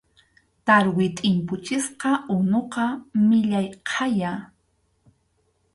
Tarwi 0.65 1.05
tʼimpuchisqa 1.17 2.11
unuqa 2.35 2.85
millay 3.27 3.67
haya. 3.91 4.31